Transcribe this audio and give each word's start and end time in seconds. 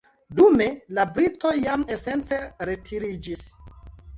Dume, 0.37 0.69
la 0.99 1.03
britoj 1.17 1.53
jam 1.65 1.83
esence 1.97 2.41
retiriĝis. 2.71 3.45